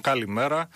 [0.00, 0.68] Καλημέρα.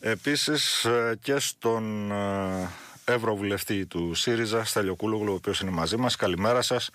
[0.00, 2.68] Επίσης ε, και στον ε,
[3.04, 6.16] Ευρωβουλευτή του ΣΥΡΙΖΑ, Στέλιο Κούλογλου, ο οποίος είναι μαζί μας.
[6.16, 6.90] Καλημέρα σας.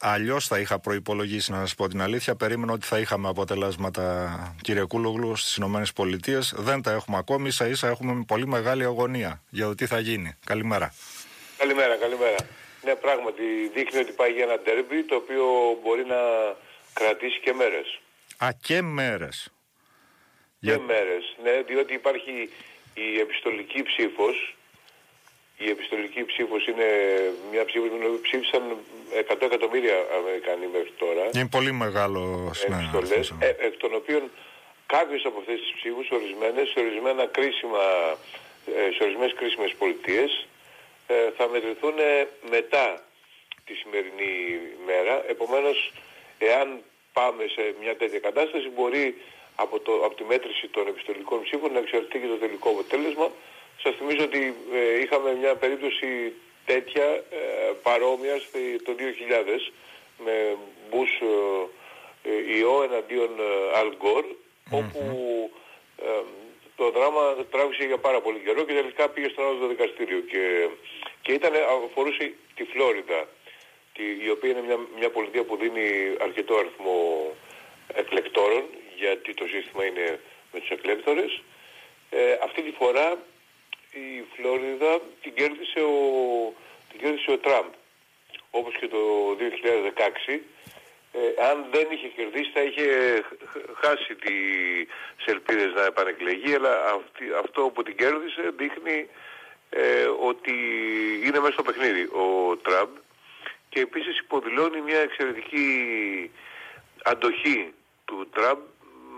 [0.00, 2.34] Αλλιώς θα είχα προπολογίσει, να σας πω την αλήθεια.
[2.34, 6.40] Περίμενα ότι θα είχαμε αποτελέσματα, κύριε Κούλογλου, στις ΗΠΑ.
[6.52, 7.50] Δεν τα έχουμε ακόμη.
[7.50, 10.36] σα ίσα έχουμε πολύ μεγάλη αγωνία για το τι θα γίνει.
[10.46, 10.94] Καλημέρα.
[11.58, 12.36] Καλημέρα, καλημέρα.
[12.84, 13.42] Ναι, πράγματι
[13.74, 15.44] δείχνει ότι πάει για ένα τέρμπι το οποίο
[15.82, 16.16] μπορεί να
[16.92, 18.00] κρατήσει και μέρες.
[18.36, 19.52] Α, και μέρες.
[20.60, 20.78] Και για...
[20.78, 22.50] μέρες, ναι, διότι υπάρχει
[22.94, 24.56] η επιστολική ψήφος.
[25.58, 26.88] Η επιστολική ψήφος είναι
[27.52, 28.62] μια ψήφος που ψήφισαν
[29.28, 31.24] 100 εκατομμύρια Αμερικανοί μέχρι τώρα.
[31.34, 34.22] Είναι πολύ μεγάλο επιστολές, ε, εκ των οποίων
[34.86, 37.84] κάποιες από αυτές τις ψήφους, ορισμένες, σε ορισμένα κρίσιμα,
[38.66, 40.46] ε, σε ορισμένες κρίσιμες πολιτείες,
[41.06, 41.94] ε, θα μετρηθούν
[42.50, 43.04] μετά
[43.64, 44.32] τη σημερινή
[44.86, 45.14] μέρα.
[45.28, 45.92] Επομένως,
[46.38, 46.66] εάν
[47.12, 49.14] πάμε σε μια τέτοια κατάσταση, μπορεί
[49.64, 53.26] από, το, από τη μέτρηση των επιστολικών ψήφων να εξαρτηθεί και το τελικό αποτέλεσμα.
[53.82, 56.32] Σας θυμίζω ότι ε, είχαμε μια περίπτωση
[56.64, 57.42] τέτοια ε,
[57.82, 58.42] παρόμοιας
[58.86, 59.72] το 2000
[60.24, 60.56] με
[60.88, 61.10] Μπούς
[62.22, 63.30] ε, ιό εναντίον
[63.74, 64.24] Αλ Γκορ
[64.70, 65.02] όπου
[66.76, 70.68] το δράμα τράβησε για πάρα πολύ καιρό και τελικά πήγε στον άλλο δικαστήριο και,
[71.22, 71.52] και ήταν,
[71.86, 73.20] αφορούσε τη Φλόριδα
[73.94, 75.86] τη, η οποία είναι μια, μια πολιτεία που δίνει
[76.20, 76.98] αρκετό αριθμό
[77.94, 78.64] εκλεκτόρων
[78.98, 80.20] γιατί το σύστημα είναι
[80.52, 81.42] με τους εκλέκτορες
[82.42, 83.18] αυτή τη φορά
[83.92, 85.96] η Φλόριδα την κέρδισε ο,
[86.90, 87.66] την κέρδισε ο Τραμπ.
[88.50, 88.98] Όπως και το
[90.28, 90.40] 2016.
[91.12, 92.86] Ε, αν δεν είχε κερδίσει θα είχε
[93.80, 97.02] χάσει τις ελπίδες να επανεκλεγεί αλλά
[97.40, 99.08] αυτό που την κέρδισε δείχνει
[99.70, 100.54] ε, ότι
[101.24, 102.88] είναι μέσα στο παιχνίδι ο Τραμπ
[103.68, 105.66] και επίσης υποδηλώνει μια εξαιρετική
[107.02, 107.72] αντοχή
[108.04, 108.58] του Τραμπ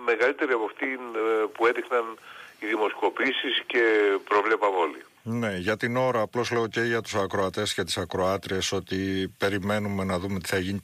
[0.04, 2.18] μεγαλύτερη από αυτή ε, που έδειχναν
[2.60, 3.82] οι δημοσκοπήσεις και
[4.24, 5.04] προβλέπαμε όλοι.
[5.22, 10.04] Ναι, για την ώρα απλώς λέω και για τους ακροατές και τις ακροάτριες ότι περιμένουμε
[10.04, 10.80] να δούμε τι θα γίνει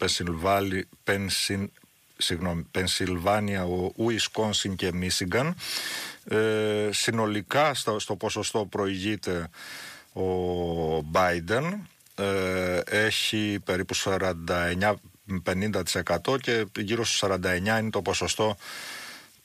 [1.05, 1.71] Πενσιν,
[2.17, 5.57] συγγνώμη, Πενσιλβάνια, ο Ουισκόνσιν και Μίσιγκαν.
[6.29, 9.51] Ε, συνολικά στο, στο ποσοστό προηγείται
[10.13, 10.29] ο
[11.13, 11.79] Biden.
[12.15, 17.35] Ε, έχει περίπου 49-50% και γύρω στους 49
[17.81, 18.57] είναι το ποσοστό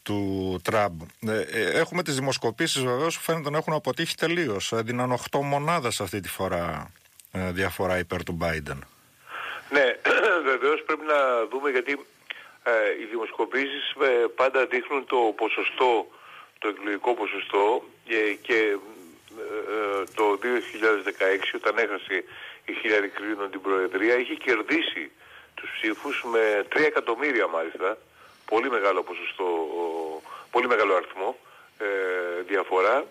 [0.04, 1.02] του Τραμπ.
[1.28, 4.72] Ε, ε, έχουμε τις δημοσκοπήσεις βεβαίως που φαίνεται να έχουν αποτύχει τελείως.
[4.72, 6.92] Έδιναν 8 μονάδες αυτή τη φορά
[7.32, 8.80] ε, διαφορά υπέρ του Biden.
[9.70, 9.96] Ναι,
[10.52, 11.92] βεβαίως πρέπει να δούμε γιατί
[12.64, 13.94] ε, οι δημοσκοπήσεις
[14.36, 16.08] πάντα δείχνουν το ποσοστό,
[16.60, 17.84] το εκλογικό ποσοστό
[18.42, 18.78] και
[20.16, 20.44] το 2016
[21.56, 22.24] όταν έχασε
[22.66, 25.12] η Χίλιαρη Κλίνον την Προεδρία είχε κερδίσει
[25.56, 27.98] τους ψήφους με 3 εκατομμύρια μάλιστα
[28.54, 29.46] πολύ μεγάλο ποσοστό,
[30.52, 31.30] πολύ μεγάλο αριθμό
[31.78, 33.06] ε, διαφορά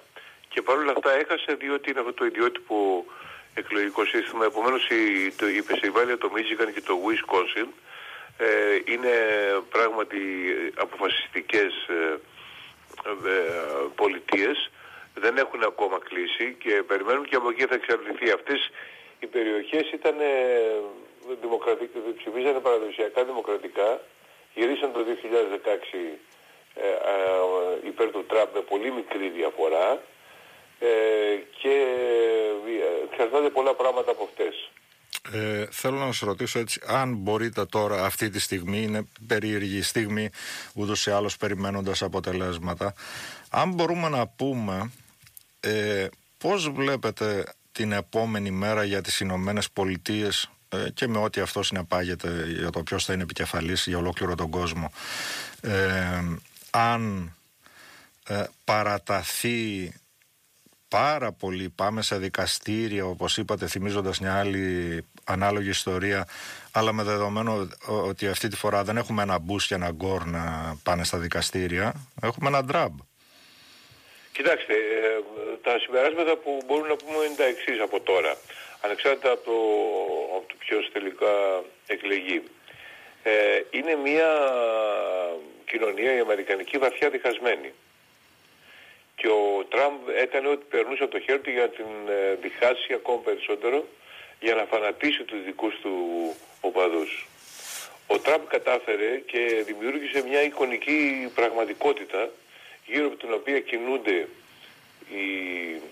[0.49, 3.05] και παρόλα αυτά έχασε διότι είναι αυτό το ιδιότυπο
[3.55, 4.45] εκλογικό σύστημα.
[4.45, 7.69] Επομένως η, το, η Πεσιβάλια, το Μίζικαν και το Wisconsin
[8.39, 8.47] ε,
[8.93, 9.15] είναι
[9.71, 10.23] πράγματι
[10.85, 12.19] αποφασιστικές ε,
[13.05, 13.51] ε,
[13.95, 14.71] πολιτείες.
[15.15, 18.31] Δεν έχουν ακόμα κλείσει και περιμένουν και από εκεί θα εξαρτηθεί.
[18.31, 18.71] Αυτές
[19.21, 20.33] οι περιοχές ήταν ε,
[21.41, 24.01] δημοκρατικές, ψηφίζανε παραδοσιακά δημοκρατικά
[24.55, 25.05] γυρίσαν το 2016
[26.75, 30.03] ε, ε, υπέρ του Τραμπ με πολύ μικρή διαφορά
[30.79, 30.89] ε,
[31.61, 31.75] και
[32.67, 34.71] ε, εξαρτάται πολλά πράγματα από αυτές.
[35.33, 40.31] Ε, θέλω να σας ρωτήσω έτσι, αν μπορείτε τώρα αυτή τη στιγμή, είναι περίεργη στιγμή
[40.75, 42.95] ούτως ή άλλως περιμένοντας αποτελέσματα,
[43.51, 44.93] αν μπορούμε να πούμε
[45.61, 46.07] ε,
[46.39, 50.60] πώς βλέπετε την επόμενη μέρα για τις Ηνωμένες Πολιτείες ε,
[50.95, 54.93] και με ό,τι αυτό συνεπάγεται για το ποιος θα είναι επικεφαλής για ολόκληρο τον κόσμο.
[55.61, 56.23] Ε,
[56.71, 57.33] αν
[58.29, 59.93] ε, παραταθεί
[60.89, 66.27] πάρα πολύ πάμε σε δικαστήρια όπως είπατε θυμίζοντας μια άλλη ανάλογη ιστορία
[66.73, 70.75] αλλά με δεδομένο ότι αυτή τη φορά δεν έχουμε ένα μπούς και ένα γκορ να
[70.83, 72.99] πάνε στα δικαστήρια έχουμε ένα ντραμπ
[74.33, 74.75] Κοιτάξτε,
[75.63, 78.37] τα συμπεράσματα που μπορούμε να πούμε είναι τα εξής από τώρα
[78.81, 79.57] ανεξάρτητα από το,
[80.37, 82.43] από το ποιος τελικά εκλεγεί.
[83.23, 84.31] Ε, είναι μια
[85.71, 87.73] κοινωνία η αμερικανική βαθιά διχασμένη.
[89.17, 92.93] Και ο Τραμπ έκανε ό,τι περνούσε από το χέρι του για να την ε, διχάσει
[92.93, 93.87] ακόμα περισσότερο
[94.41, 95.95] για να φανατίσει τους δικούς του
[96.61, 97.27] οπαδούς.
[98.07, 102.31] Ο Τραμπ κατάφερε και δημιούργησε μια εικονική πραγματικότητα
[102.87, 104.29] γύρω από την οποία κινούνται
[105.11, 105.25] οι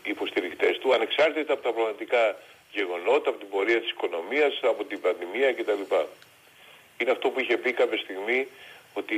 [0.03, 2.37] υποστηρικτές του ανεξάρτητα από τα πραγματικά
[2.73, 5.83] γεγονότα, από την πορεία της οικονομίας, από την πανδημία κτλ.
[6.99, 8.49] Είναι αυτό που είχε πει κάποια στιγμή
[8.95, 9.17] ότι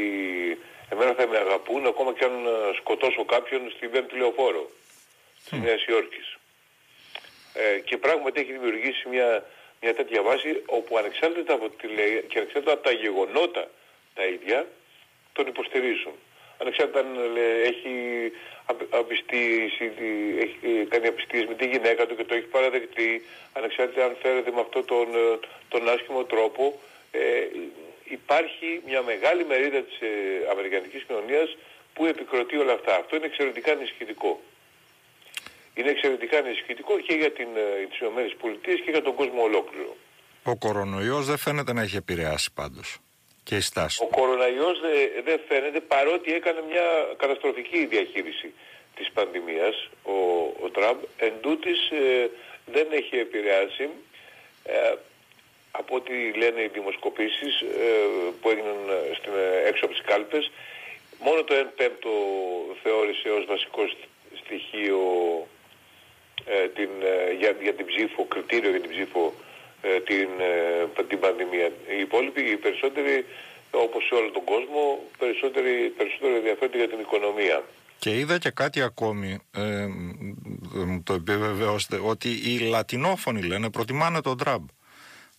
[0.93, 4.71] Εμένα θα με αγαπούν ακόμα και αν ε, σκοτώσω κάποιον στην πέμπτη λεωφόρο
[5.45, 5.63] της mm.
[5.63, 6.37] Νέας Υόρκης.
[7.55, 9.45] Ε, και πράγματι έχει δημιουργήσει μια,
[9.81, 13.71] μια τέτοια βάση όπου ανεξάρτητα από τη λέει και ανεξάρτητα από τα γεγονότα
[14.15, 14.67] τα ίδια
[15.33, 16.15] τον υποστηρίζουν.
[16.61, 17.07] Ανεξάρτητα αν
[17.71, 17.95] έχει,
[18.91, 19.85] απιστήσει,
[20.45, 23.11] έχει κάνει απιστίες με τη γυναίκα του και το έχει παραδεχτεί,
[23.53, 25.07] ανεξάρτητα αν φέρεται με αυτόν τον,
[25.69, 26.81] τον άσχημο τρόπο,
[27.11, 27.21] ε,
[28.05, 30.11] υπάρχει μια μεγάλη μερίδα της ε,
[30.51, 31.57] Αμερικανικής κοινωνίας
[31.95, 32.95] που επικροτεί όλα αυτά.
[32.97, 34.41] Αυτό είναι εξαιρετικά ενισχυτικό.
[35.75, 37.99] Είναι εξαιρετικά ενισχυτικό και για την, ε, τις
[38.33, 39.97] ΗΠΑ και για τον κόσμο ολόκληρο.
[40.43, 42.99] Ο κορονοϊός δεν φαίνεται να έχει επηρεάσει πάντως
[43.43, 44.03] και η στάση.
[44.03, 48.53] Ο κορονοϊός δεν δε φαίνεται παρότι έκανε μια καταστροφική διαχείριση
[48.97, 50.17] της πανδημίας ο,
[50.65, 50.99] ο Τραμπ.
[51.17, 52.31] Εν τούτης, ε,
[52.67, 53.89] δεν έχει επηρεάσει
[54.65, 54.95] ε,
[55.71, 57.67] από ό,τι λένε οι δημοσκοπήσεις ε,
[58.41, 58.79] που έγιναν
[59.17, 59.33] στην,
[59.67, 60.51] έξω από τις κάλπες
[61.19, 62.11] μόνο το 1 πέμπτο
[62.83, 63.83] θεώρησε ως βασικό
[64.43, 64.99] στοιχείο
[66.75, 66.91] την,
[67.39, 69.50] για, για την ψήφο, κριτήριο για την ψήφο ε,
[70.05, 70.29] την,
[70.99, 71.67] ε, την πανδημία.
[71.67, 73.27] Οι υπόλοιποι, οι περισσότεροι,
[73.71, 77.65] όπως σε όλο τον κόσμο, περισσότεροι, περισσότερο ενδιαφέρονται για την οικονομία.
[77.99, 79.87] Και είδα και κάτι ακόμη, ε,
[81.05, 84.69] το επιβεβαιώστε, ότι οι λατινόφωνοι λένε προτιμάνε τον Τραμπ.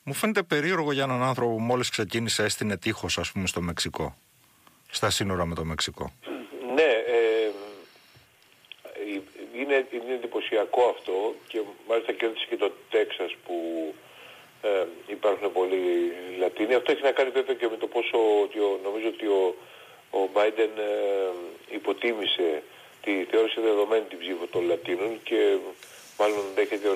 [0.04, 4.18] Μου φαίνεται περίεργο για έναν άνθρωπο που μόλις ξεκίνησε έστεινε τείχος ας πούμε στο Μεξικό,
[4.90, 6.14] στα σύνορα με το Μεξικό.
[6.76, 7.52] Ναι, ε,
[9.62, 13.56] είναι, είναι εντυπωσιακό αυτό και μάλιστα κέρδισε και το Τέξας που
[14.62, 16.74] ε, υπάρχουν πολλοί Λατίνοι.
[16.74, 19.56] Αυτό έχει να κάνει βέβαια και με το πόσο ότι ο, νομίζω ότι ο,
[20.20, 22.64] ο Biden ε, υποτίμησε
[23.04, 25.58] τη θεώρηση δεδομένη την ψήφο των Λατίνων και
[26.18, 26.88] μάλλον δέχεται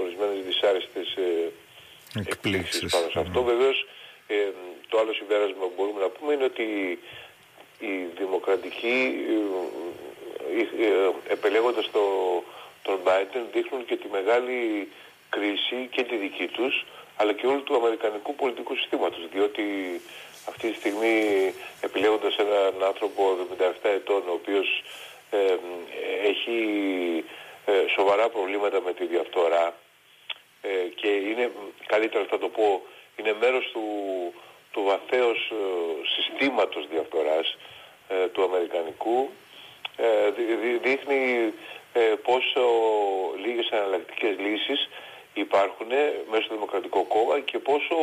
[0.00, 1.52] ορισμένες δυσάρεστες ε,
[2.26, 3.42] εκπλήξεις πάνω σε αυτό.
[3.42, 3.86] Βεβαίως
[4.26, 4.34] ε,
[4.88, 6.98] το άλλο συμπέρασμα που μπορούμε να πούμε είναι ότι
[7.78, 9.14] οι δημοκρατικοί
[10.58, 12.02] ε, ε, επελέγοντας το,
[12.82, 14.88] τον Biden δείχνουν και τη μεγάλη
[15.28, 16.84] κρίση και τη δική τους
[17.16, 19.64] αλλά και όλου του αμερικανικού πολιτικού συστήματος διότι
[20.48, 21.16] αυτή τη στιγμή
[21.80, 24.82] επιλέγοντας έναν άνθρωπο 77 ετών ο οποίος
[26.22, 27.24] έχει
[27.66, 29.74] ε, σοβαρά προβλήματα με τη διαφθορά
[30.62, 31.50] ε, και είναι,
[31.86, 32.82] καλύτερα θα το πω,
[33.16, 33.84] είναι μέρος του,
[34.72, 35.54] του βαθέως ε,
[36.14, 37.56] συστήματος διαφθοράς
[38.32, 39.30] του αμερικανικού
[40.82, 41.52] δείχνει
[42.22, 42.62] πόσο
[43.44, 44.88] λίγες αναλλακτικές λύσεις
[45.34, 45.90] υπάρχουν
[46.30, 47.96] μέσα στο Δημοκρατικό Κόμμα και πόσο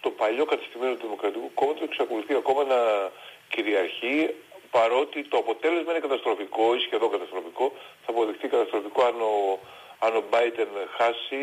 [0.00, 3.10] το παλιό κατεστημένο του Δημοκρατικού Κόμματος εξακολουθεί ακόμα να
[3.48, 4.34] κυριαρχεί
[4.70, 7.72] παρότι το αποτέλεσμα είναι καταστροφικό ή σχεδόν καταστροφικό,
[8.04, 9.58] θα αποδειχθεί καταστροφικό αν ο,
[9.98, 11.42] αν ο Biden χάσει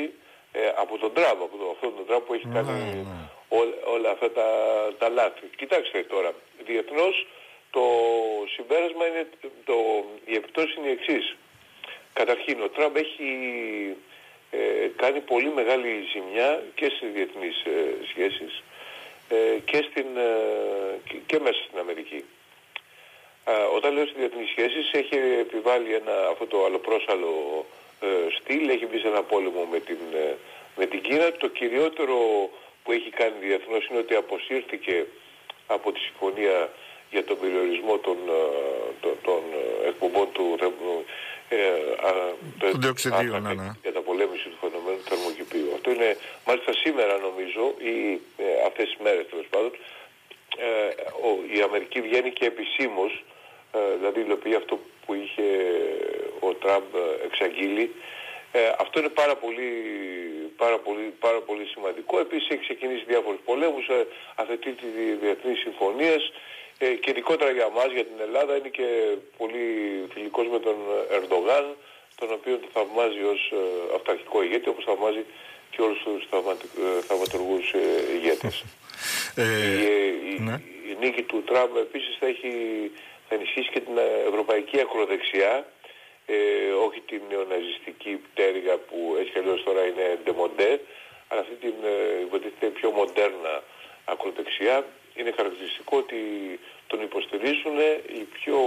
[0.51, 3.23] ε, από τον Τραμπ, από τον, αυτόν τον Τραμπ που έχει κάνει ναι, ναι.
[3.95, 4.47] όλα αυτά τα,
[4.99, 5.45] τα λάθη.
[5.55, 6.33] Κοιτάξτε τώρα,
[6.65, 7.27] διεθνώς
[7.69, 7.83] το
[8.55, 9.29] συμπέρασμα είναι,
[9.65, 9.75] το,
[10.25, 11.35] η επιπτώση είναι η εξής.
[12.13, 13.27] Καταρχήν, ο Τραμπ έχει
[13.89, 13.95] ε,
[14.95, 18.63] κάνει πολύ μεγάλη ζημιά και στις διεθνείς ε, σχέσεις
[19.29, 20.05] ε, και, στην,
[21.07, 22.23] και, και, μέσα στην Αμερική.
[23.75, 27.65] όταν λέω στις διεθνείς σχέσεις έχει επιβάλει ένα, αυτό το αλλοπρόσαλο
[28.39, 29.97] στυλ, έχει μπει σε ένα πόλεμο με την,
[30.75, 31.31] με την Κίνα.
[31.31, 32.17] Το κυριότερο
[32.83, 35.05] που έχει κάνει διεθνώς είναι ότι αποσύρθηκε
[35.67, 36.69] από τη συμφωνία
[37.11, 38.17] για τον περιορισμό των,
[39.01, 39.41] των, των
[39.87, 40.55] εκπομπών του
[41.53, 43.69] ε, το διοξιδίου, ναι, ναι.
[43.81, 45.69] για τα πολέμηση του φαινομένου του θερμοκηπίου.
[45.75, 46.17] Αυτό είναι
[46.47, 47.95] μάλιστα σήμερα νομίζω ή
[48.43, 49.71] ε, αυτές τις μέρες τέλος πάντων
[50.57, 50.71] ε,
[51.27, 53.23] ο, η Αμερική βγαίνει και επισήμως
[53.71, 55.47] ε, δηλαδή υλοποιεί αυτό που είχε
[56.39, 56.89] ο Τραμπ
[57.25, 57.91] εξαγγείλει
[58.55, 59.69] ε, αυτό είναι πάρα πολύ,
[60.57, 62.19] πάρα, πολύ, πάρα πολύ σημαντικό.
[62.19, 64.85] Επίσης έχει ξεκινήσει διάφορους πολέμους, ε, αθετεί τη
[65.21, 66.33] διεθνή συμφωνίες ε,
[66.77, 68.87] και ειδικότερα για μας, για την Ελλάδα, είναι και
[69.37, 69.65] πολύ
[70.13, 70.75] φιλικός με τον
[71.11, 71.65] Ερντογάν,
[72.15, 75.23] τον οποίο το θαυμάζει ως ε, αυταρχικό ηγέτη, όπως θαυμάζει
[75.69, 78.55] και όλους τους ε, θαυματουργούς ε, ηγέτες.
[79.35, 79.43] Ε,
[80.33, 80.61] η, ναι.
[80.89, 82.51] η, νίκη του Τραμπ επίσης θα, έχει,
[83.27, 85.65] θα ενισχύσει και την ευρωπαϊκή ακροδεξιά,
[86.25, 86.35] ε,
[86.85, 90.79] όχι την νεοναζιστική πτέρυγα που έτσι αλλιώς τώρα είναι ντεμοντέ,
[91.27, 91.73] αλλά αυτή την
[92.21, 93.63] υποτίθεται πιο μοντέρνα
[94.05, 96.19] ακροδεξιά είναι χαρακτηριστικό ότι
[96.87, 97.77] τον υποστηρίζουν
[98.17, 98.57] οι πιο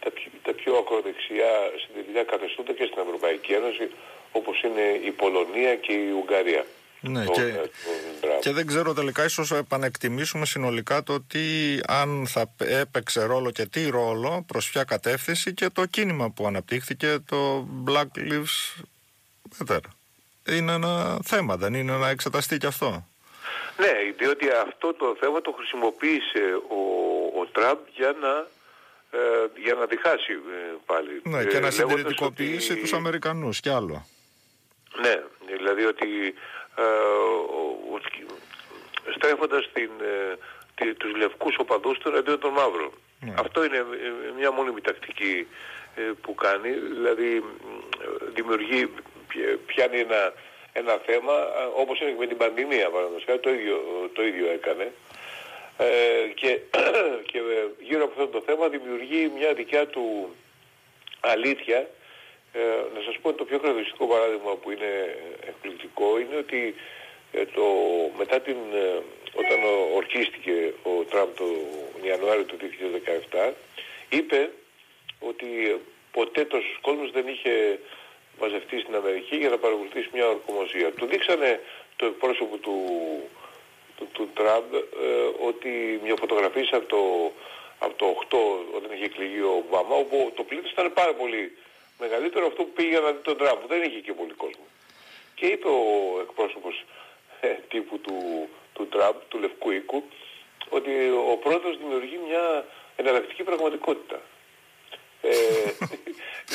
[0.00, 3.90] τα, πιο, τα πιο ακροδεξιά συντηρητικά καθεστώτα και στην Ευρωπαϊκή Ένωση
[4.32, 6.64] όπως είναι η Πολωνία και η Ουγγαρία.
[7.04, 7.68] Ναι, και, ε,
[8.40, 11.40] και δεν ξέρω τελικά ίσως επανεκτιμήσουμε συνολικά το τι
[11.86, 17.18] αν θα έπαιξε ρόλο και τι ρόλο προς ποια κατεύθυνση και το κίνημα που αναπτύχθηκε
[17.26, 18.82] το Black Lives
[19.58, 19.80] Matter.
[20.48, 23.06] Είναι ένα θέμα, δεν είναι να εξεταστεί και αυτό.
[23.76, 26.80] Ναι, διότι αυτό το θέμα το χρησιμοποίησε ο,
[27.40, 28.46] ο Τραμπ για να,
[29.18, 29.18] ε,
[29.56, 31.22] για να διχάσει ε, πάλι.
[31.24, 32.80] Ναι, και να συντηρητικοποιήσει ότι...
[32.80, 34.06] τους Αμερικανούς κι άλλο.
[35.02, 35.22] Ναι,
[35.56, 36.34] δηλαδή ότι
[36.76, 36.82] ε,
[39.16, 39.90] στρέφοντας την,
[40.84, 42.92] ε, τους λευκούς οπαδούς του εναντίον των μαύρων.
[43.20, 43.34] Ναι.
[43.38, 43.84] Αυτό είναι
[44.36, 45.46] μια μόνιμη τακτική
[46.20, 47.44] που κάνει, δηλαδή
[48.34, 48.90] δημιουργεί,
[49.66, 50.32] πιάνει ένα
[50.72, 51.32] ένα θέμα
[51.76, 53.76] όπως είναι με την πανδημία παραδοσιακά το ίδιο,
[54.12, 54.92] το ίδιο έκανε.
[55.78, 56.58] Ε, και,
[57.30, 57.38] και
[57.80, 60.34] γύρω από αυτό το θέμα δημιουργεί μια δικιά του
[61.20, 61.88] αλήθεια.
[62.52, 62.60] Ε,
[62.94, 66.74] να σας πω το πιο χαρακτηριστικό παράδειγμα που είναι εκπληκτικό είναι ότι
[67.32, 67.64] ε, το,
[68.18, 69.02] μετά την, ε,
[69.34, 69.58] όταν
[69.94, 71.44] ορκίστηκε ο Τραμπ το
[72.02, 72.56] Ιανουάριο του
[73.40, 73.52] 2017
[74.08, 74.50] είπε
[75.20, 75.80] ότι
[76.12, 77.78] ποτέ τόσος κόσμος δεν είχε
[78.42, 80.88] μαζευτεί στην Αμερική για να παρακολουθήσει μια ορκομοσία.
[80.98, 81.60] Του δείξανε
[81.96, 82.76] το εκπρόσωπο του,
[83.96, 84.78] του, του Τραμπ ε,
[85.48, 87.02] ότι μια φωτογραφία από το,
[87.78, 91.56] από το 8 όταν είχε εκλεγεί ο Ομπάμα όπου το πλήθος ήταν πάρα πολύ
[91.98, 93.58] μεγαλύτερο αυτό που πήγε να δει τον Τραμπ.
[93.68, 94.66] Δεν είχε και πολύ κόσμο.
[95.34, 96.84] Και είπε ο εκπρόσωπος
[97.40, 98.16] ε, τύπου του,
[98.74, 100.02] του Τραμπ, του Λευκού Οίκου,
[100.68, 100.92] ότι
[101.32, 102.44] ο πρόεδρος δημιουργεί μια
[102.96, 104.20] εναλλακτική πραγματικότητα.
[105.22, 105.34] Ε,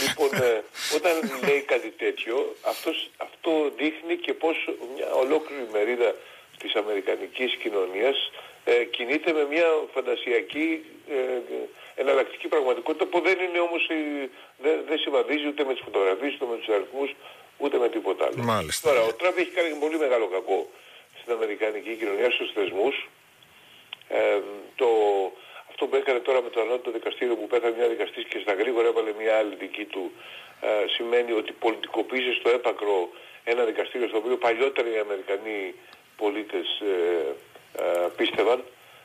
[0.03, 0.63] λοιπόν, ε,
[0.95, 1.13] όταν
[1.47, 4.55] λέει κάτι τέτοιο, αυτός, αυτό δείχνει και πώς
[4.95, 6.15] μια ολόκληρη μερίδα
[6.57, 8.31] της αμερικανικής κοινωνίας
[8.63, 11.15] ε, κινείται με μια φαντασιακή ε,
[11.95, 13.87] εναλλακτική πραγματικότητα που δεν είναι όμως,
[14.57, 17.15] δεν, δεν συμβαδίζει ούτε με τις φωτογραφίες, ούτε με τους αριθμούς,
[17.57, 18.43] ούτε με τίποτα άλλο.
[18.43, 18.89] Μάλιστα.
[18.89, 20.69] Τώρα, ο Τραμπ έχει κάνει πολύ μεγάλο κακό
[21.19, 23.09] στην αμερικανική κοινωνία, στους θεσμούς.
[24.07, 24.39] Ε,
[24.75, 24.89] το,
[25.79, 28.87] αυτό που έκανε τώρα με το ανώτατο δικαστήριο που πέθανε μια δικαστής και στα γρήγορα
[28.87, 30.11] έβαλε μια άλλη δική του
[30.61, 33.09] ε, σημαίνει ότι πολιτικοποίησε στο έπακρο
[33.43, 35.73] ένα δικαστήριο στο οποίο παλιότερα οι Αμερικανοί
[36.17, 37.35] πολίτες ε,
[37.81, 38.63] ε, πίστευαν,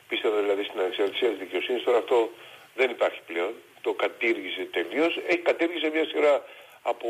[0.08, 2.30] πίστευαν δηλαδή στην ανεξαρτησία της δικαιοσύνης, τώρα αυτό
[2.74, 6.44] δεν υπάρχει πλέον, το κατήργησε τελείως, έχει κατήργησε μια σειρά
[6.82, 7.08] από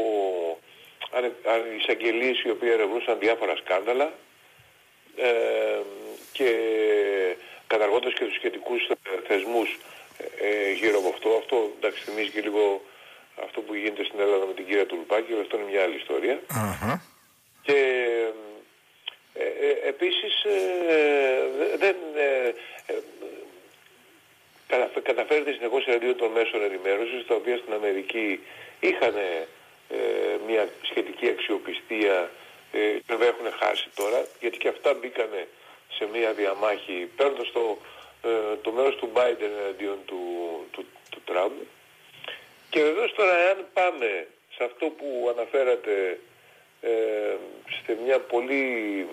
[1.78, 4.12] εισαγγελίες οι οποίοι ερευνούσαν διάφορα σκάνδαλα
[5.16, 5.80] ε,
[6.32, 6.50] και
[7.74, 8.94] καταργώντας και τους σχετικούς ε,
[9.28, 9.70] θεσμούς
[10.18, 11.28] ε, ε, γύρω από αυτό.
[11.42, 12.64] Αυτό εντάξει θυμίζει και λίγο
[13.46, 15.98] αυτό που γίνεται στην Ελλάδα με την κυρία Τουλπάκη, αλλά αυτό είναι μια άλλη
[17.66, 17.78] Και
[19.34, 20.34] ε, ε, επίσης
[21.82, 21.96] δεν
[25.02, 28.40] καταφέρεται συνεχώς εναντίον των μέσων ενημέρωσης, τα οποία στην Αμερική
[28.80, 29.14] είχαν
[30.46, 32.30] μια σχετική αξιοπιστία,
[33.06, 35.48] βέβαια έχουν χάσει τώρα, γιατί και αυτά μπήκανε
[35.96, 37.78] σε μια διαμάχη παίρνοντας το,
[38.22, 40.20] ε, το μέρος του Biden εναντίον του,
[40.70, 41.52] του, του Τραμπ.
[42.70, 46.20] Και βεβαίως τώρα εάν πάμε σε αυτό που αναφέρατε
[46.80, 47.36] ε,
[47.84, 49.06] σε μια πολύ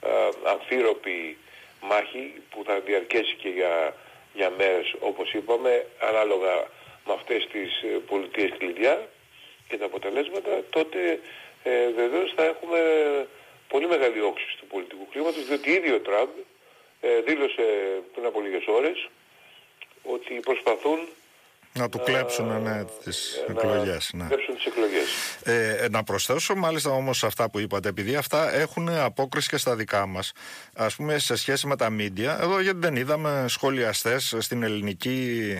[0.00, 1.38] ε, αμφίροπη
[1.80, 3.94] μάχη που θα διαρκέσει και για,
[4.34, 6.54] για μέρες όπως είπαμε ανάλογα
[7.06, 9.08] με αυτές τις ε, πολιτείες κλειδιά
[9.68, 11.20] και τα αποτελέσματα τότε
[11.62, 12.80] ε, βεβαίως θα έχουμε
[13.68, 16.28] πολύ μεγάλη όξυση του πολιτικού κλίματος, διότι ήδη ο Τραμπ
[17.00, 17.64] ε, δήλωσε
[18.12, 19.08] πριν από λίγες ώρες
[20.02, 20.98] ότι προσπαθούν
[21.74, 24.10] να του κλέψουν ναι, τις να εκλογές.
[24.12, 25.08] Να κλέψουν τις εκλογές.
[25.42, 30.06] Ε, να προσθέσω μάλιστα όμως αυτά που είπατε, επειδή αυτά έχουν απόκριση και στα δικά
[30.06, 30.32] μας,
[30.74, 35.56] ας πούμε σε σχέση με τα μίντια, εδώ γιατί δεν είδαμε σχολιαστές στην ελληνική,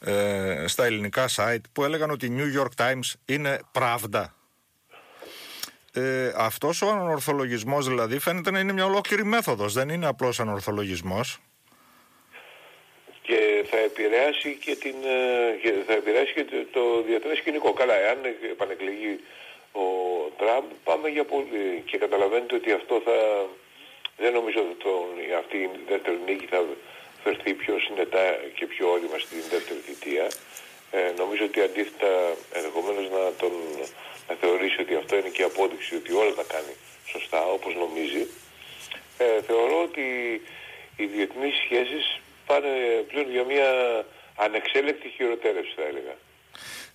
[0.00, 4.24] ε, στα ελληνικά site που έλεγαν ότι η New York Times είναι pravda
[5.94, 11.38] ε, αυτός ο ανορθολογισμός δηλαδή φαίνεται να είναι μια ολόκληρη μέθοδος, δεν είναι απλώς ανορθολογισμός.
[13.22, 14.94] Και θα επηρεάσει και, την,
[15.64, 17.72] ε, θα επηρεάσει και το διεθνές σκηνικό.
[17.72, 18.18] Καλά, εάν
[18.50, 19.20] επανεκλεγεί
[19.72, 19.86] ο
[20.36, 23.46] Τραμπ πάμε για πολύ και καταλαβαίνετε ότι αυτό θα
[24.16, 25.04] δεν νομίζω ότι τον,
[25.42, 26.60] αυτή η δεύτερη νίκη θα
[27.24, 30.26] φερθεί πιο συνετά και πιο όρημα στην δεύτερη θητεία.
[30.90, 32.12] Ε, νομίζω ότι αντίθετα
[32.58, 33.52] ενδεχομένως να τον
[34.32, 36.74] να θεωρήσει ότι αυτό είναι και απόδειξη ότι όλα τα κάνει
[37.12, 38.24] σωστά όπως νομίζει,
[39.24, 40.06] ε, θεωρώ ότι
[40.96, 42.04] οι διεθνείς σχέσεις
[42.46, 42.72] πάνε
[43.08, 43.70] πλέον για μια
[44.44, 46.14] ανεξέλεκτη χειροτέρευση θα έλεγα.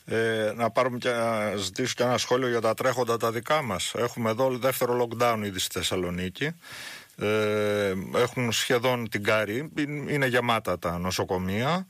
[0.09, 3.93] Ε, να πάρουμε και να ζητήσω και ένα σχόλιο για τα τρέχοντα τα δικά μας.
[3.97, 6.55] Έχουμε εδώ δεύτερο lockdown ήδη στη Θεσσαλονίκη.
[7.19, 9.71] Ε, έχουν σχεδόν την κάρη,
[10.07, 11.87] είναι γεμάτα τα νοσοκομεία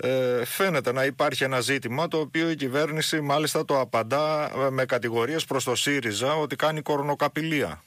[0.00, 4.84] ε, φαίνεται να υπάρχει ένα ζήτημα το οποίο η κυβέρνηση μάλιστα το απαντά ε, με
[4.84, 7.82] κατηγορίες προς το ΣΥΡΙΖΑ ότι κάνει κορονοκαπηλεία.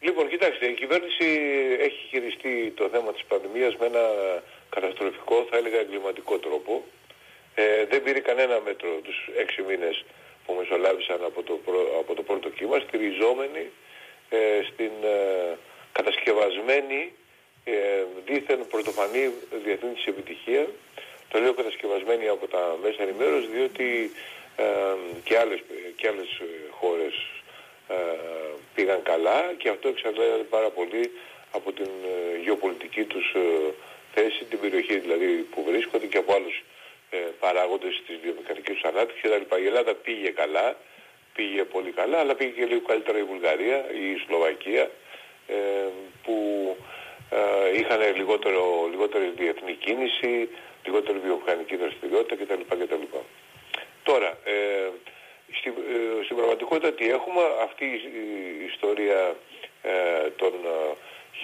[0.00, 1.26] Λοιπόν, κοιτάξτε, η κυβέρνηση
[1.80, 4.04] έχει χειριστεί το θέμα της πανδημίας με ένα
[4.70, 6.84] καταστροφικό, θα έλεγα εγκληματικό τρόπο.
[7.54, 10.04] Ε, δεν πήρε κανένα μέτρο τους έξι μήνες
[10.44, 11.60] που μεσολάβησαν από το,
[12.00, 13.70] από το πρώτο κύμα, στηριζόμενοι
[14.70, 14.90] στην
[15.92, 17.12] κατασκευασμένη
[18.26, 19.32] δίθεν πρωτοφανή
[19.64, 20.66] διεθνή της επιτυχία.
[21.28, 24.10] Το λέω κατασκευασμένη από τα μέσα ενημέρωσης διότι
[25.24, 25.62] και άλλες,
[25.96, 27.14] και άλλες χώρες
[28.74, 31.10] πήγαν καλά και αυτό εξαρτάται πάρα πολύ
[31.50, 31.90] από την
[32.42, 33.34] γεωπολιτική τους
[34.14, 36.62] θέση, την περιοχή δηλαδή που βρίσκονται και από άλλους
[37.10, 39.62] ε, παράγοντες της βιομηχανικής τους ανάπτυξης κτλ.
[39.62, 40.76] Η Ελλάδα πήγε καλά,
[41.34, 44.90] πήγε πολύ καλά, αλλά πήγε και λίγο καλύτερα η Βουλγαρία ή η Σλοβακία
[45.46, 46.09] ε, που ε,
[47.72, 50.48] είχαν λιγότερο, λιγότερη διεθνή κίνηση,
[50.84, 52.84] λιγότερη βιομηχανική δραστηριότητα κτλ.
[52.84, 53.04] κτλ.
[54.02, 54.88] Τώρα, ε,
[55.58, 59.36] στην, ε, στην πραγματικότητα τι έχουμε, αυτή η ιστορία
[59.82, 60.52] ε, των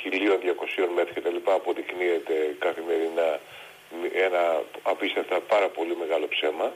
[0.02, 3.40] 1200 μέτρων και τα λοιπά αποδεικνύεται καθημερινά
[4.14, 6.73] ένα απίστευτα πάρα πολύ μεγάλο ψέμα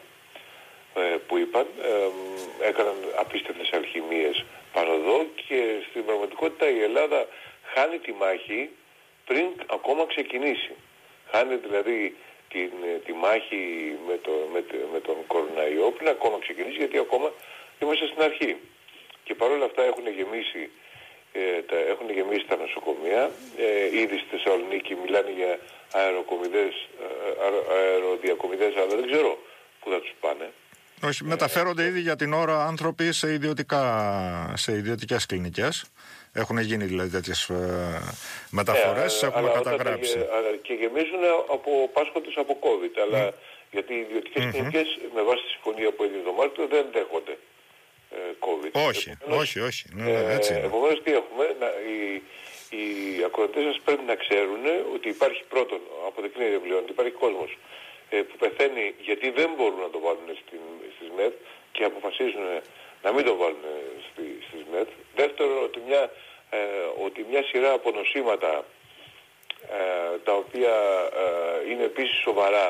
[0.94, 1.66] ε, που είπαν.
[1.82, 7.26] Ε, έκαναν απίστευτες αλχημίες πάνω εδώ και στην πραγματικότητα η Ελλάδα
[7.74, 8.70] χάνει τη μάχη
[9.30, 9.46] πριν
[9.76, 10.72] ακόμα ξεκινήσει.
[11.30, 12.16] Χάνει δηλαδή
[12.52, 12.72] την,
[13.04, 13.62] τη μάχη
[14.08, 14.60] με, το, με,
[14.92, 17.28] με τον κοροναϊό πριν ακόμα ξεκινήσει γιατί ακόμα
[17.80, 18.52] είμαστε στην αρχή.
[19.24, 20.62] Και παρόλα αυτά έχουν γεμίσει
[21.32, 23.22] ε, τα, έχουν γεμίσει τα νοσοκομεία.
[23.64, 25.52] Ε, ήδη στη Θεσσαλονίκη μιλάνε για
[26.00, 27.06] αεροκομιδές, ε,
[27.78, 29.30] αεροδιακομιδές, αλλά δεν ξέρω
[29.80, 30.46] πού θα τους πάνε.
[31.02, 33.82] Όχι, μεταφέρονται ήδη για την ώρα άνθρωποι σε, ιδιωτικά,
[34.56, 35.90] σε ιδιωτικές κλινικές.
[36.32, 37.50] Έχουν γίνει δηλαδή τέτοιες
[38.50, 40.18] μεταφορές, ε, έχουμε καταγράψει.
[40.18, 41.22] Και, και γεμίζουν
[41.52, 42.94] από πάσχοντε από COVID.
[43.04, 43.32] Αλλά
[43.70, 44.50] γιατί οι ιδιωτικές mm-hmm.
[44.52, 47.36] κλινικές με βάση τη συμφωνία που έγινε το Μάρτιο δεν δέχονται.
[48.46, 48.72] COVID.
[48.88, 49.10] Όχι,
[49.40, 49.84] όχι, όχι.
[49.94, 52.22] Ναι, ναι, έτσι ε, επομένως τι έχουμε, να, οι,
[52.76, 52.84] οι
[53.28, 57.58] ακροατές σας πρέπει να ξέρουν ότι υπάρχει πρώτον, αποδεικνύεται πλέον, ότι υπάρχει κόσμος
[58.10, 60.62] ε, που πεθαίνει γιατί δεν μπορούν να το βάλουν στην,
[60.94, 61.32] στις ΜΕΘ
[61.72, 62.44] και αποφασίζουν
[63.04, 63.64] να μην το βάλουν
[64.08, 64.88] στη, στις ΜΕΘ.
[65.20, 66.02] Δεύτερον, ότι μια,
[66.50, 66.58] ε,
[67.06, 68.64] ότι μια σειρά από νοσήματα
[69.78, 70.74] ε, τα οποία
[71.22, 72.66] ε, είναι επίσης σοβαρά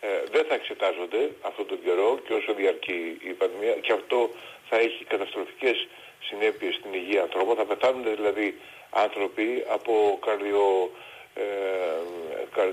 [0.00, 2.98] ε, δεν θα εξετάζονται αυτόν τον καιρό και όσο διαρκεί
[3.30, 4.30] η πανδημία και αυτό
[4.68, 5.86] θα έχει καταστροφικές
[6.28, 7.56] συνέπειες στην υγεία ανθρώπων.
[7.56, 10.90] Θα πεθάνουν δηλαδή άνθρωποι από καρδιο,
[11.34, 11.42] ε,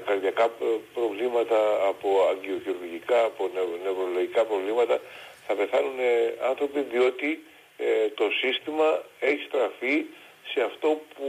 [0.05, 0.49] καρδιακά
[0.93, 1.59] προβλήματα,
[1.91, 3.49] από αγγειοχειρουργικά, από
[3.83, 4.99] νευρολογικά προβλήματα.
[5.47, 5.99] Θα πεθάνουν
[6.49, 7.43] άνθρωποι διότι
[7.85, 10.05] ε, το σύστημα έχει στραφεί
[10.51, 11.27] σε αυτό που,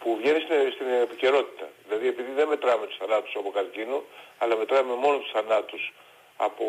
[0.00, 1.68] που βγαίνει στην, στην επικαιρότητα.
[1.86, 4.02] Δηλαδή επειδή δεν μετράμε τους θανάτους από καρκίνο,
[4.38, 5.92] αλλά μετράμε μόνο τους θανάτους
[6.36, 6.64] από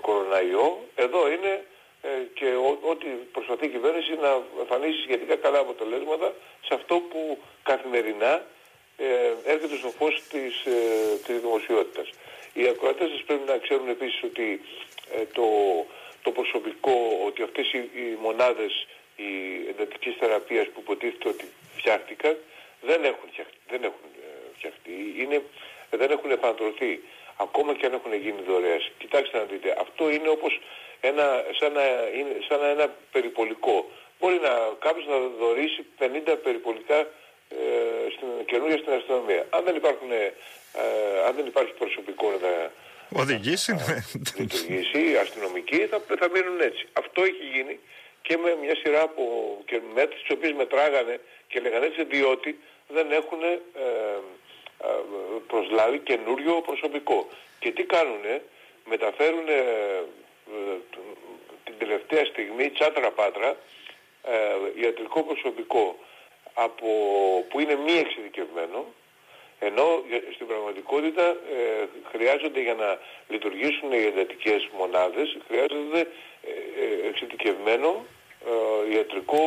[0.00, 1.64] κοροναϊό, εδώ είναι
[2.02, 2.48] ε, και
[2.90, 6.34] ό,τι προσπαθεί η κυβέρνηση να εμφανίσει σχετικά καλά αποτελέσματα
[6.66, 8.32] σε αυτό που καθημερινά
[8.96, 12.08] ε, έρχεται στο φως της, ε, της δημοσιότητας.
[12.52, 14.60] Οι ακροατές σας πρέπει να ξέρουν επίσης ότι
[15.16, 15.46] ε, το,
[16.26, 18.72] το προσωπικό, ότι αυτές οι, οι μονάδες
[19.16, 19.30] οι
[19.70, 22.34] εντατικής θεραπείας που υποτίθεται ότι φτιάχτηκαν
[22.88, 23.28] δεν έχουν,
[23.70, 24.08] δεν έχουν
[24.56, 25.42] φτιαχτεί, είναι,
[25.90, 26.92] δεν έχουν επανατρωθεί
[27.36, 28.90] ακόμα και αν έχουν γίνει δωρεές.
[28.98, 30.60] Κοιτάξτε να δείτε, αυτό είναι όπως
[31.00, 31.84] ένα, σαν, να,
[32.18, 33.76] είναι, σαν ένα περιπολικό.
[34.20, 36.98] Μπορεί να κάποιος να δωρήσει 50 περιπολικά
[37.58, 37.66] ε,
[38.14, 39.46] στην, καινούργια στην αστυνομία.
[39.50, 40.32] Αν δεν, υπάρχουν, ε,
[41.26, 42.72] αν δεν υπάρχει προσωπικό να τα
[43.12, 44.04] οδηγήσει, ναι.
[44.14, 46.86] λειτουργήσει, αστυνομική, θα, θα μείνουν έτσι.
[46.92, 47.78] Αυτό έχει γίνει
[48.22, 49.22] και με μια σειρά από
[49.64, 54.86] και μέτρες τις οποίες μετράγανε και λέγανε έτσι διότι δεν έχουν ε, ε,
[55.46, 57.28] προσλάβει καινούριο προσωπικό.
[57.58, 58.42] Και τι κάνουνε,
[58.84, 59.62] μεταφέρουν ε,
[61.64, 63.56] την τελευταία στιγμή τσάτρα πάτρα
[64.80, 65.98] ιατρικό προσωπικό
[66.54, 66.86] από,
[67.48, 68.86] που είναι μη εξειδικευμένο
[69.58, 70.02] ενώ
[70.34, 71.36] στην πραγματικότητα
[72.10, 78.04] χρειάζονται για να λειτουργήσουν οι εντατικές μονάδες χρειάζονται ε, εξειδικευμένο
[78.92, 79.42] ιατρικό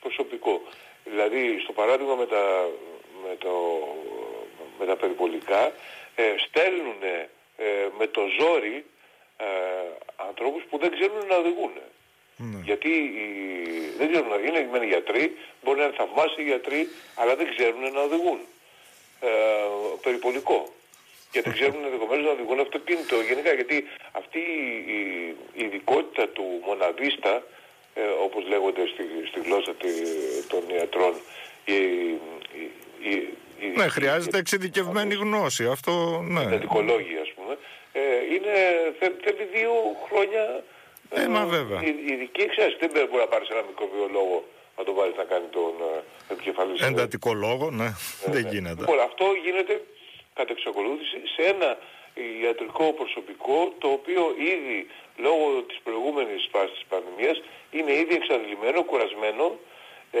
[0.00, 0.62] προσωπικό.
[1.04, 2.68] Δηλαδή στο παράδειγμα με τα,
[3.28, 3.52] με το
[4.78, 5.72] με τα περιπολικά
[6.14, 7.02] ε, στέλνουν
[7.56, 8.84] ε, με το ζόρι
[9.36, 9.44] ε,
[10.16, 11.72] ανθρώπους που δεν ξέρουν να οδηγούν.
[12.36, 12.60] Ναι.
[12.64, 13.26] Γιατί οι,
[13.98, 18.00] δεν ξέρουν να είναι μεν γιατροί, μπορεί να είναι θαυμάσιοι γιατροί, αλλά δεν ξέρουν να
[18.00, 18.38] οδηγούν.
[19.24, 19.30] Ε,
[20.02, 20.68] περιπολικό.
[21.30, 23.52] Και δεν ξέρουν ενδεχομένως να οδηγούν αυτοκίνητο γενικά.
[23.52, 25.00] Γιατί αυτή η,
[25.60, 27.42] η ειδικότητα του μοναδίστα,
[27.94, 29.74] ε, όπως λέγονται στη, στη γλώσσα
[30.48, 31.14] των ιατρών,
[31.64, 31.78] η,
[33.10, 33.14] η,
[33.76, 35.66] ναι, χρειάζεται εξειδικευμένη γνώση.
[35.66, 36.42] Αυτό, ναι.
[36.42, 37.58] Εντατικολόγοι, ας πούμε.
[37.92, 38.00] Ε,
[38.34, 38.54] είναι,
[39.24, 39.72] θέλει δύο
[40.08, 40.64] χρόνια
[41.10, 41.80] ε, μα βέβαια.
[41.82, 42.76] ειδική εξαίρεση.
[42.80, 44.44] Δεν μπορεί να πάρεις ένα μικροβιολόγο
[44.76, 45.74] να τον βάλεις να κάνει τον
[46.28, 46.80] ε, επικεφαλής.
[46.80, 47.84] Εντατικολόγο, ναι.
[47.84, 48.48] Ε, Δεν ναι.
[48.48, 48.80] γίνεται.
[48.80, 49.74] Λοιπόν, αυτό γίνεται
[50.34, 51.78] κατά εξακολούθηση σε ένα
[52.42, 54.22] ιατρικό προσωπικό το οποίο
[54.54, 59.58] ήδη λόγω της προηγούμενης φάσης της πανδημίας είναι ήδη εξαντλημένο, κουρασμένο
[60.10, 60.20] ε,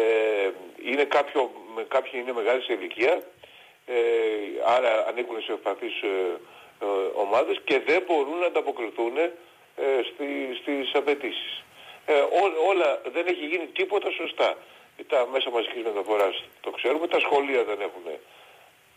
[0.84, 1.50] είναι κάποιο,
[1.88, 3.22] κάποιοι είναι μεγάλη σε ηλικία,
[3.86, 3.94] ε,
[4.66, 6.40] άρα ανήκουν σε ευπαθείς ε,
[6.80, 9.30] ε, ομάδες και δεν μπορούν να ανταποκριθούν ε,
[10.10, 10.28] στη,
[10.60, 11.64] στις απαιτήσεις.
[12.06, 12.24] Ε,
[12.70, 14.56] όλα, δεν έχει γίνει τίποτα σωστά.
[15.08, 18.02] Τα μέσα μαζικής μεταφοράς το ξέρουμε, τα σχολεία δεν έχουν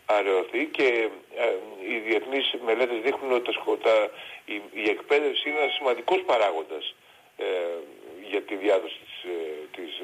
[0.06, 1.54] αραιωθεί και ε,
[1.88, 4.10] οι διεθνείς μελέτες δείχνουν ότι τα,
[4.44, 6.94] η, η, εκπαίδευση είναι ένας σημαντικός παράγοντας
[7.36, 7.44] ε,
[8.30, 9.30] για τη διάδοση της,
[9.70, 10.02] της,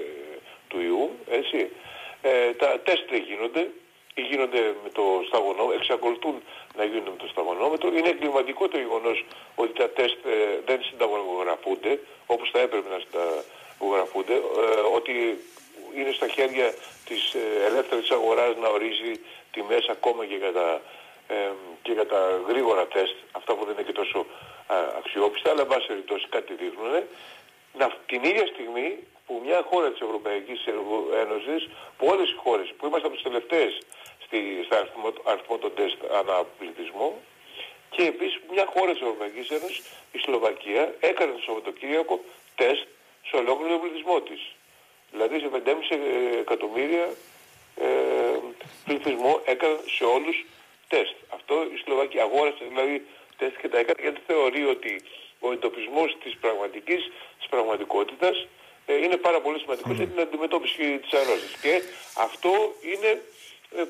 [0.69, 1.11] του ιού.
[1.31, 1.71] Έτσι.
[2.57, 3.71] τα τεστ δεν γίνονται,
[4.23, 6.43] γίνονται με το σταγονόμετρο, εξακολουθούν
[6.77, 7.89] να γίνονται με το σταγονόμετρο.
[7.97, 9.25] Είναι εγκληματικό το γεγονός
[9.55, 14.41] ότι τα τεστ ε, δεν συνταγογραφούνται όπως θα έπρεπε να συνταγογραφούνται, ε,
[14.95, 15.13] ότι
[15.97, 16.75] είναι στα χέρια
[17.05, 19.21] της ε, ελεύθερης αγοράς να ορίζει
[19.53, 20.81] τιμές ακόμα και για τα,
[21.83, 24.27] και για τα γρήγορα τεστ, αυτά που δεν είναι και τόσο
[24.99, 26.93] αξιόπιστα, αλλά εν πάση περιπτώσει κάτι δείχνουν.
[27.79, 30.61] Να, την ίδια στιγμή που μια χώρα της Ευρωπαϊκής
[31.23, 33.79] Ένωσης, που όλες οι χώρες, που είμαστε από τις τελευταίες
[34.25, 37.21] στη, στα αριθμό, αριθμό των τεστ αναπληθυσμό,
[37.91, 39.83] και επίσης μια χώρα της Ευρωπαϊκής Ένωσης,
[40.13, 42.21] η Σλοβακία, έκανε το Σαββατοκύριακο
[42.55, 42.87] τεστ
[43.29, 44.41] σε ολόκληρο τον πληθυσμό της.
[45.11, 45.97] Δηλαδή σε 5,5
[46.41, 47.07] εκατομμύρια
[47.77, 47.87] ε,
[48.85, 50.45] πληθυσμό έκανε σε όλους
[50.89, 51.15] τεστ.
[51.29, 53.07] Αυτό η Σλοβακία αγόρασε δηλαδή
[53.39, 55.03] τεστ και τα έκανε γιατί θεωρεί ότι
[55.41, 58.47] ο εντοπισμός της πραγματικής, της πραγματικότητας
[58.87, 61.57] ε, είναι πάρα πολύ σημαντικός για την αντιμετώπιση της αρρώστιας.
[61.63, 61.83] Και
[62.27, 62.53] αυτό
[62.93, 63.19] είναι ε,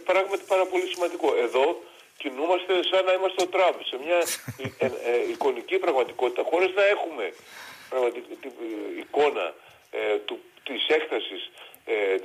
[0.05, 1.29] πράγματι πάρα πολύ σημαντικό.
[1.47, 1.83] Εδώ
[2.17, 4.21] κινούμαστε σαν να είμαστε ο Τραμπ σε μια
[4.85, 7.33] ε, ε, εικονική πραγματικότητα χωρίς να έχουμε
[7.89, 8.37] πραγματική
[8.99, 9.55] εικόνα
[10.25, 11.51] του, της έκτασης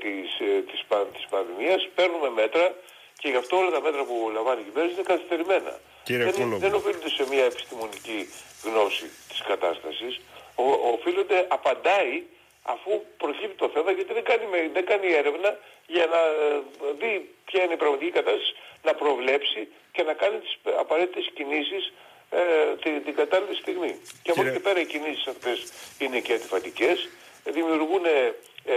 [0.02, 0.30] της,
[0.69, 0.82] της,
[1.13, 1.89] της πανδημίας.
[1.95, 2.76] Παίρνουμε μέτρα
[3.22, 5.74] και γι' αυτό όλα τα μέτρα που λαμβάνει η κυβέρνηση είναι καθυστερημένα.
[6.04, 8.30] δεν, δεν οφείλονται σε μια επιστημονική
[8.63, 10.19] γνώση της κατάστασης.
[10.56, 12.24] Ο, οφείλονται, απαντάει
[12.63, 16.62] αφού προκύπτει το θέμα γιατί δεν κάνει, δεν κάνει έρευνα για να ε,
[17.00, 21.93] δει ποια είναι η πραγματική κατάσταση, να προβλέψει και να κάνει τις απαραίτητες κινήσεις
[22.30, 22.39] ε,
[22.84, 24.02] την, την κατάλληλη στιγμή.
[24.24, 25.58] Και από εκεί και πέρα οι κινήσεις αυτές
[26.00, 27.10] είναι και αντιφατικές,
[27.43, 28.76] δημιουργούν, ε, ε,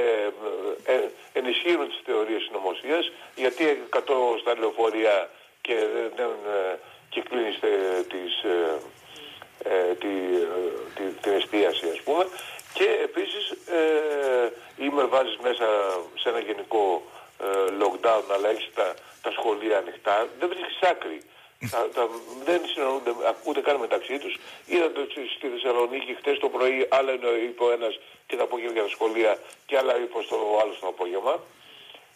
[0.93, 5.75] ε, ενισχύουν τις θεωρίες συνωμοσίας, γιατί 100 στα λεωφορεία και,
[6.17, 7.59] δεν, ε, και κλείνεις
[8.09, 8.43] τις,
[9.65, 10.09] ε, τη,
[10.95, 12.27] τη, την εστίαση ας πούμε
[12.73, 14.53] και επίσης ε,
[14.85, 15.67] ή με βάζεις μέσα
[16.15, 17.03] σε ένα γενικό
[17.41, 17.47] ε,
[17.81, 21.23] lockdown αλλά έχεις τα, τα σχολεία ανοιχτά, δεν βρίσκεις άκρη.
[21.71, 22.09] τα, τα,
[22.45, 23.13] δεν συνεννοούνται
[23.45, 24.39] ούτε καν μεταξύ τους.
[24.67, 25.01] Είδατε
[25.37, 27.13] στη Θεσσαλονίκη χτες το πρωί άλλα
[27.47, 30.87] είπε ο ένας και τα απόγευμα για τα σχολεία και άλλα είπε το άλλος στο
[30.87, 31.41] απόγευμα.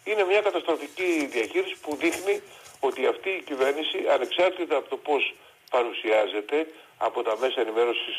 [0.03, 2.41] Είναι μια καταστροφική διαχείριση που δείχνει
[2.79, 5.33] ότι αυτή η κυβέρνηση ανεξάρτητα από το πώς
[5.69, 6.67] παρουσιάζεται
[6.97, 8.15] από τα μέσα ενημέρωσης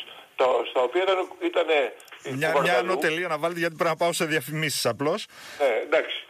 [0.69, 1.93] στα οποία ήταν, ήτανε
[2.23, 5.25] μια, μια ανωτελεία να βάλετε γιατί πρέπει να πάω σε διαφημίσεις απλώς.
[5.59, 6.23] Ναι, εντάξει.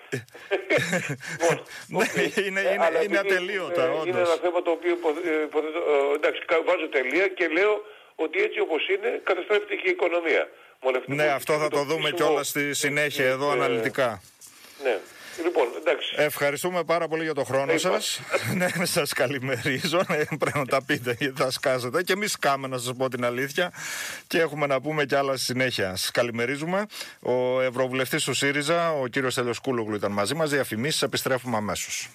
[1.88, 4.06] ναι, είναι, είναι, ε, είναι ατελείωτα, όντως.
[4.06, 9.22] Είναι ένα θέμα το οποίο ε, εντάξει, βάζω τελεία και λέω ότι έτσι όπως είναι
[9.24, 10.50] καταστρέφεται και η οικονομία.
[11.06, 14.22] Ναι, αυτό θα το δούμε κιόλας στη συνέχεια εδώ ε, αναλυτικά.
[14.84, 14.98] Ναι.
[15.44, 16.16] Λοιπόν, εντάξει.
[16.18, 18.20] Ευχαριστούμε πάρα πολύ για το χρόνο σας.
[18.58, 20.02] ναι, σας καλημερίζω.
[20.08, 22.04] Ναι, πρέπει να τα πείτε γιατί θα σκάσετε.
[22.04, 23.72] Και εμείς κάμε να σας πω την αλήθεια.
[24.28, 25.96] Και έχουμε να πούμε κι άλλα στη συνέχεια.
[25.96, 26.86] Σας καλημερίζουμε.
[27.20, 30.50] Ο Ευρωβουλευτής του ΣΥΡΙΖΑ, ο κύριος Τελειοσκούλογλου, ήταν μαζί μας.
[30.50, 32.10] Διαφημίσεις, επιστρέφουμε αμέσως.